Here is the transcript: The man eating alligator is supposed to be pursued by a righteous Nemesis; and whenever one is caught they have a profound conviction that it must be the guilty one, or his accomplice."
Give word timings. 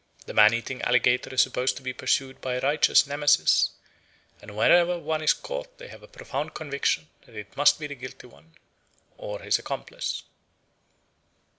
The 0.25 0.33
man 0.33 0.51
eating 0.55 0.81
alligator 0.81 1.31
is 1.31 1.43
supposed 1.43 1.77
to 1.77 1.83
be 1.83 1.93
pursued 1.93 2.41
by 2.41 2.55
a 2.55 2.59
righteous 2.61 3.05
Nemesis; 3.05 3.69
and 4.41 4.57
whenever 4.57 4.97
one 4.97 5.21
is 5.21 5.31
caught 5.31 5.77
they 5.77 5.89
have 5.89 6.01
a 6.01 6.07
profound 6.07 6.55
conviction 6.55 7.07
that 7.27 7.35
it 7.35 7.55
must 7.55 7.77
be 7.79 7.85
the 7.85 7.93
guilty 7.93 8.25
one, 8.25 8.55
or 9.19 9.41
his 9.41 9.59
accomplice." 9.59 10.23